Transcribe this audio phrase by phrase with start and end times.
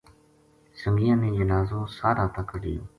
[0.83, 2.83] سنگیاں نے جنازو ساہرا تا کَڈھیو